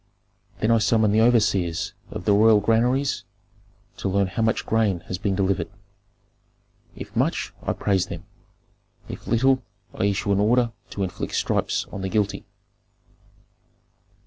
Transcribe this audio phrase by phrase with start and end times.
[0.61, 3.23] Then I summon the overseers of the royal granaries,
[3.97, 5.69] to learn how much grain has been delivered.
[6.95, 8.23] If much, I praise them;
[9.07, 9.61] if little,
[9.93, 12.45] I issue an order to inflict stripes on the guilty.